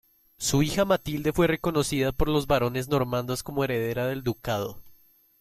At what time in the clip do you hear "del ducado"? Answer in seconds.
4.07-4.81